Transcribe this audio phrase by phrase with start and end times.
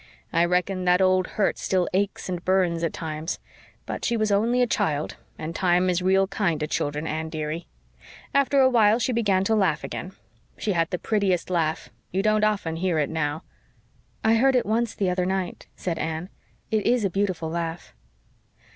[0.33, 3.37] I reckon that old hurt still aches and burns at times;
[3.85, 7.67] but she was only a child and time is real kind to children, Anne, dearie.
[8.33, 10.13] After a while she began to laugh again
[10.57, 11.91] she had the prettiest laugh.
[12.11, 13.43] You don't often hear it now."
[14.23, 16.29] "I heard it once the other night," said Anne.
[16.71, 17.93] "It IS a beautiful laugh."